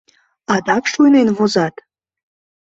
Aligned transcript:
Адак 0.53 0.83
шуйнен 0.91 1.29
возат. 1.37 1.75